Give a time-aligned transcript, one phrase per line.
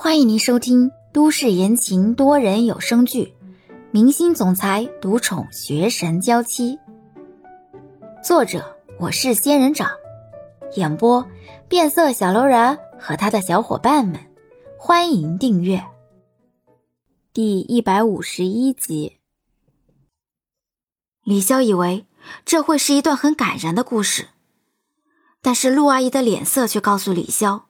[0.00, 3.34] 欢迎您收听都市言情多人有声剧
[3.90, 6.76] 《明星总裁独宠学神娇妻》，
[8.22, 9.90] 作者我是仙人掌，
[10.76, 11.26] 演播
[11.68, 14.20] 变色小楼人和他的小伙伴们。
[14.78, 15.84] 欢迎订阅
[17.32, 19.18] 第一百五十一集。
[21.24, 22.06] 李潇以为
[22.44, 24.28] 这会是一段很感人的故事，
[25.42, 27.62] 但是陆阿姨的脸色却告诉李潇。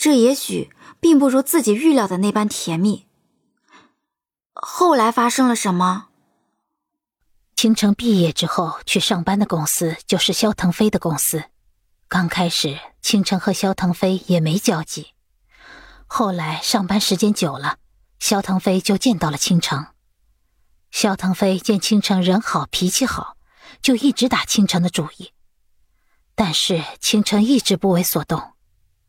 [0.00, 3.06] 这也许并不如自己预料的那般甜蜜。
[4.54, 6.08] 后来发生了什么？
[7.54, 11.44] 倾城毕业之后去上班的公司就是肖腾飞的公司。
[12.08, 15.08] 刚开始，倾城和肖腾飞也没交集。
[16.06, 17.76] 后来上班时间久了，
[18.18, 19.88] 肖腾飞就见到了倾城。
[20.90, 23.36] 肖腾飞见倾城人好脾气好，
[23.82, 25.32] 就一直打倾城的主意。
[26.34, 28.54] 但是倾城一直不为所动。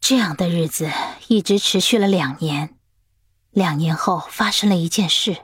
[0.01, 0.89] 这样的日子
[1.27, 2.75] 一直持续了两年，
[3.51, 5.37] 两年后发生了一件事，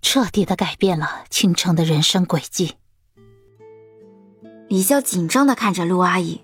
[0.00, 2.76] 彻底的改变了倾城的人生轨迹。
[4.68, 6.40] 李潇紧张的看着陆阿姨，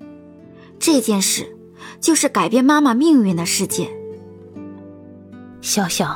[0.79, 1.57] 这件事
[2.03, 3.91] 就是改变妈妈命运的事件。
[5.63, 6.15] 潇潇，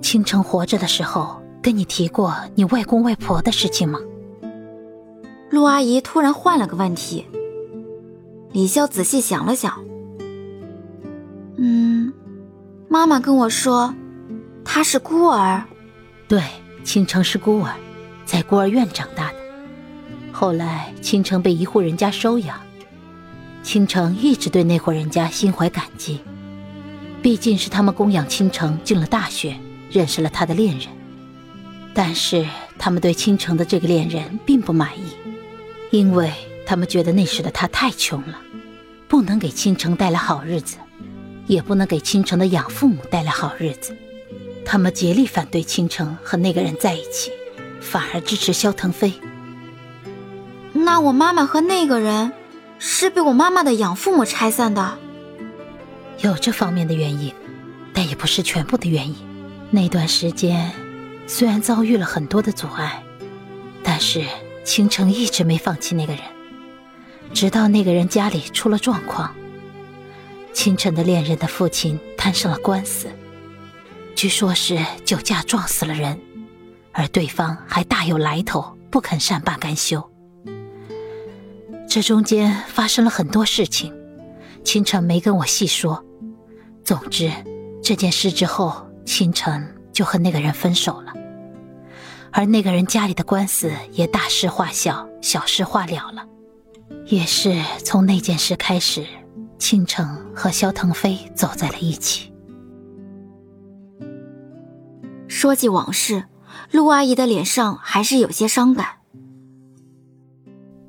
[0.00, 4.00] 倾城活着的时候跟你提过你外公外婆的事情吗？
[5.50, 7.26] 陆阿姨突然换了个问题。
[8.50, 9.84] 李潇仔细想了想。
[12.94, 13.92] 妈妈跟我说，
[14.64, 15.64] 他是孤儿。
[16.28, 16.40] 对，
[16.84, 17.74] 倾城是孤儿，
[18.24, 19.38] 在孤儿院长大的。
[20.30, 22.56] 后来倾城被一户人家收养，
[23.64, 26.20] 倾城一直对那户人家心怀感激，
[27.20, 29.56] 毕竟是他们供养倾城进了大学，
[29.90, 30.86] 认识了他的恋人。
[31.94, 32.46] 但是
[32.78, 35.16] 他们对倾城的这个恋人并不满意，
[35.90, 36.32] 因为
[36.64, 38.38] 他们觉得那时的他太穷了，
[39.08, 40.76] 不能给倾城带来好日子。
[41.46, 43.96] 也不能给倾城的养父母带来好日子，
[44.64, 47.30] 他们竭力反对倾城和那个人在一起，
[47.80, 49.12] 反而支持萧腾飞。
[50.72, 52.32] 那我妈妈和那个人
[52.78, 54.98] 是被我妈妈的养父母拆散的？
[56.18, 57.32] 有这方面的原因，
[57.92, 59.14] 但也不是全部的原因。
[59.70, 60.70] 那段时间
[61.26, 63.02] 虽然遭遇了很多的阻碍，
[63.82, 64.24] 但是
[64.64, 66.22] 倾城一直没放弃那个人，
[67.32, 69.34] 直到那个人家里出了状况。
[70.54, 73.08] 清晨的恋人的父亲摊上了官司，
[74.14, 76.18] 据说是酒驾撞死了人，
[76.92, 80.02] 而对方还大有来头，不肯善罢甘休。
[81.88, 83.92] 这中间发生了很多事情，
[84.64, 86.02] 清晨没跟我细说。
[86.84, 87.30] 总之，
[87.82, 91.12] 这件事之后，清晨就和那个人分手了，
[92.30, 96.24] 而那个人家里的官司也大事化小，小事化了了。
[97.06, 99.04] 也是从那件事开始。
[99.64, 102.30] 倾城和萧腾飞走在了一起。
[105.26, 106.26] 说起往事，
[106.70, 108.98] 陆阿姨的脸上还是有些伤感。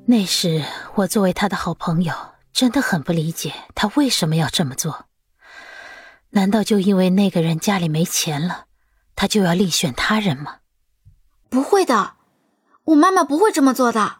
[0.04, 0.62] 那时
[0.94, 2.12] 我作为他的好朋友，
[2.52, 5.06] 真的很不理解他为什么要这么做。
[6.32, 8.66] 难道就因为那个人家里没钱了，
[9.14, 10.56] 他就要另选他人吗？
[11.48, 12.16] 不会的，
[12.84, 14.18] 我妈妈不会这么做的。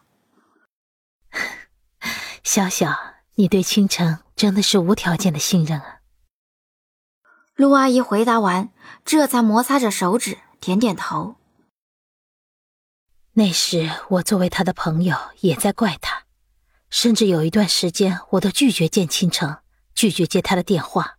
[2.43, 2.97] 小小，
[3.37, 4.19] 你对倾城。
[4.37, 6.01] 真的是无条件的信任啊！
[7.55, 8.69] 陆阿姨回答完，
[9.03, 11.37] 这才摩擦着手指，点点头。
[13.33, 16.25] 那时我作为他的朋友，也在怪他，
[16.91, 19.57] 甚至有一段时间，我都拒绝见倾城，
[19.95, 21.17] 拒绝接他的电话。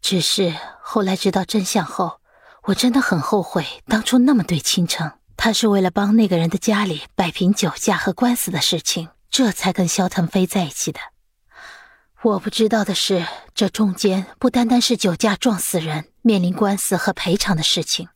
[0.00, 2.22] 只是后来知道真相后，
[2.62, 5.18] 我真的很后悔当初那么对倾城。
[5.36, 10.98] 他是为了帮那个人的家里摆平酒驾和官司的事情，这才跟萧腾飞在一起的。
[12.24, 18.08] 我不知道的是，这中间不单单是酒驾撞死人、面临官司和赔偿的事情，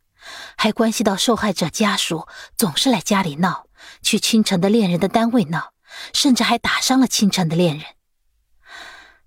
[0.57, 2.27] 还关系到受害者家属
[2.57, 3.67] 总是来家里闹，
[4.01, 5.75] 去清晨的恋人的单位闹，
[6.15, 7.85] 甚至还打伤了清晨的恋人。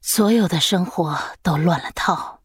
[0.02, 2.42] 所有的生活都乱了套。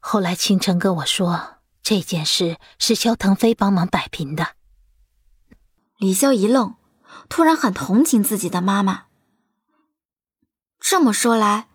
[0.00, 4.56] 后来清晨跟我说，这件事是肖腾飞帮忙摆平的。
[5.98, 6.74] 李潇一愣，
[7.28, 9.04] 突然很同情自己的妈妈。
[10.86, 11.66] 这么说来，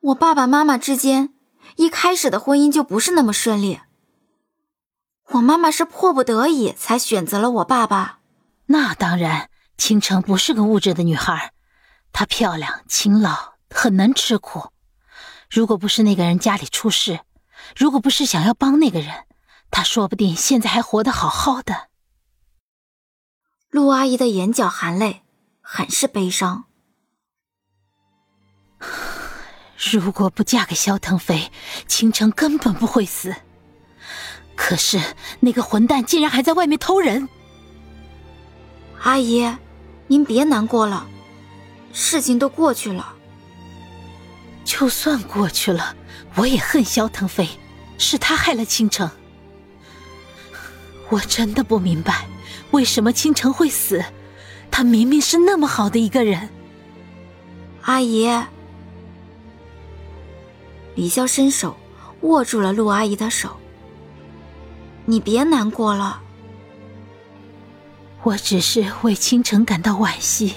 [0.00, 1.34] 我爸爸妈妈之间
[1.76, 3.80] 一开始的婚姻就不是那么顺利。
[5.32, 8.20] 我妈妈是迫不得已才选择了我爸爸。
[8.64, 11.52] 那当然，倾城不是个物质的女孩，
[12.10, 14.70] 她漂亮、勤劳，很能吃苦。
[15.50, 17.20] 如果不是那个人家里出事，
[17.76, 19.26] 如果不是想要帮那个人，
[19.70, 21.88] 她说不定现在还活得好好的。
[23.68, 25.22] 陆阿姨的眼角含泪，
[25.60, 26.64] 很是悲伤。
[29.78, 31.52] 如果不嫁给萧腾飞，
[31.86, 33.34] 倾城根本不会死。
[34.56, 35.00] 可是
[35.38, 37.28] 那个混蛋竟然还在外面偷人。
[39.02, 39.48] 阿姨，
[40.08, 41.06] 您别难过了，
[41.92, 43.14] 事情都过去了。
[44.64, 45.94] 就算过去了，
[46.34, 47.48] 我也恨萧腾飞，
[47.98, 49.08] 是他害了倾城。
[51.08, 52.26] 我真的不明白，
[52.72, 54.04] 为什么倾城会死？
[54.72, 56.50] 他明明是那么好的一个人。
[57.82, 58.28] 阿姨，
[60.98, 61.76] 李潇伸手
[62.22, 63.50] 握住了陆阿姨的手。
[65.04, 66.20] 你别难过了，
[68.24, 70.54] 我只是为倾城感到惋惜。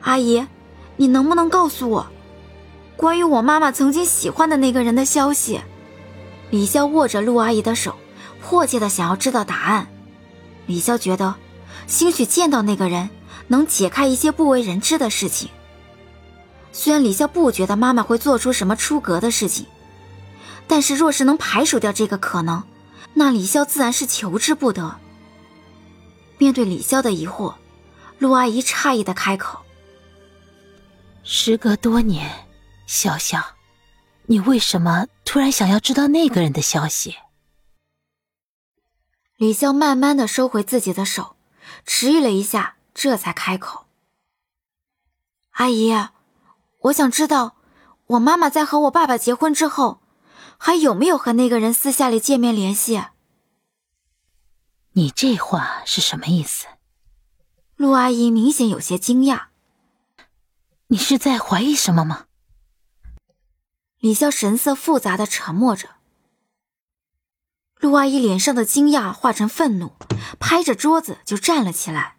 [0.00, 0.44] 阿姨，
[0.96, 2.08] 你能不能告诉我，
[2.96, 5.60] 关于我妈妈曾经喜欢的那个人的消息？
[6.50, 7.94] 李潇握着陆阿姨的手，
[8.42, 9.86] 迫切的想要知道答案。
[10.66, 11.36] 李潇觉得，
[11.86, 13.08] 兴许见到那个人
[13.46, 15.50] 能解开一些不为人知的事情。
[16.72, 19.66] 虽然李潇不觉得妈妈会做出什么出格的事情，
[20.66, 22.62] 但是若是能排除掉这个可能。
[23.12, 24.98] 那李潇自然是求之不得。
[26.38, 27.54] 面对李潇的疑惑，
[28.18, 29.60] 陆阿姨诧异的开口
[31.24, 32.46] ：“时隔多年，
[32.88, 33.42] 潇潇，
[34.26, 37.16] 你为什么突然想要知道那个人的消息？”
[39.36, 41.34] 李潇慢慢的收回自己的手，
[41.84, 43.86] 迟疑了一下，这才开口
[45.58, 45.92] ：“阿姨，
[46.80, 47.56] 我想知道，
[48.06, 50.00] 我妈妈在和我爸爸结婚之后。”
[50.62, 53.02] 还有没有和那个人私下里见面联系？
[54.92, 56.66] 你这话是什么意思？
[57.76, 59.44] 陆阿姨明显有些惊讶。
[60.88, 62.26] 你是在怀疑什么吗？
[64.00, 65.88] 李潇神色复杂的沉默着。
[67.78, 69.92] 陆阿姨脸上的惊讶化成愤怒，
[70.38, 72.18] 拍着桌子就站了起来。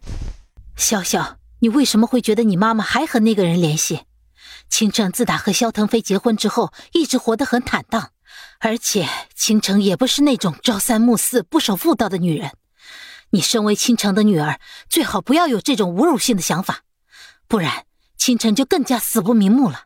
[0.76, 4.04] 潇潇，你为什么会觉得你妈妈还和那个人联系？
[4.68, 8.10] 倾城自打和萧腾飞结婚之后，一直活得很坦荡。
[8.60, 12.52] 而且，倾城也不是那种朝三暮四、不守妇道的女人。
[13.30, 16.80] 你身为倾城的女儿，最好不要有这种侮辱性的想法，
[17.48, 17.84] 不然
[18.16, 19.84] 倾城就更加死不瞑目了。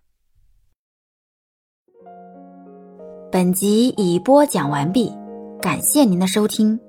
[3.32, 5.12] 本集已播讲完毕，
[5.60, 6.85] 感谢您的收听。